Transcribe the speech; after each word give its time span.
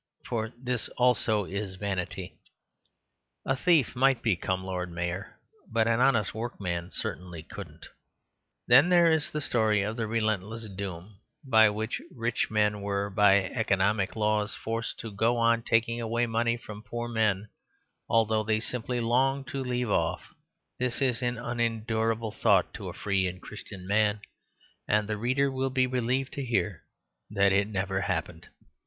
for 0.27 0.51
this 0.57 0.89
also 0.97 1.45
is 1.45 1.75
vanity. 1.75 2.35
A 3.45 3.55
thief 3.55 3.95
might 3.95 4.23
become 4.23 4.63
Lord 4.63 4.91
Mayor, 4.91 5.37
but 5.71 5.87
an 5.87 5.99
honest 5.99 6.33
workman 6.33 6.89
certainly 6.91 7.43
couldn't. 7.43 7.85
Then 8.67 8.89
there 8.89 9.05
is 9.11 9.29
the 9.29 9.41
story 9.41 9.83
of 9.83 9.97
"The 9.97 10.07
Relentless 10.07 10.67
Doom," 10.69 11.19
by 11.45 11.69
which 11.69 12.01
rich 12.15 12.49
men 12.49 12.81
were, 12.81 13.11
by 13.11 13.43
economic 13.43 14.15
laws, 14.15 14.55
forced 14.55 14.97
to 15.01 15.11
go 15.11 15.37
on 15.37 15.61
taking 15.61 16.01
away 16.01 16.25
money 16.25 16.57
from 16.57 16.81
poor 16.81 17.07
men, 17.07 17.49
although 18.09 18.43
they 18.43 18.59
simply 18.59 18.99
longed 18.99 19.45
to 19.49 19.63
leave 19.63 19.91
off: 19.91 20.33
this 20.79 20.99
is 20.99 21.21
an 21.21 21.37
unendurable 21.37 22.31
thought 22.31 22.73
to 22.73 22.89
a 22.89 22.93
free 22.93 23.27
and 23.27 23.39
Christian 23.43 23.85
man, 23.85 24.21
and 24.87 25.07
the 25.07 25.15
reader 25.17 25.51
will 25.51 25.69
be 25.69 25.85
relieved 25.85 26.33
to 26.33 26.43
hear 26.43 26.81
that 27.29 27.51
it 27.51 27.67
never 27.67 28.01
happened. 28.01 28.47